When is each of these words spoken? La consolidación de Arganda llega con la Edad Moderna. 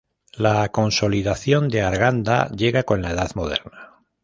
La 0.35 0.67
consolidación 0.71 1.69
de 1.69 1.83
Arganda 1.83 2.49
llega 2.49 2.81
con 2.81 3.03
la 3.03 3.11
Edad 3.11 3.33
Moderna. 3.35 4.01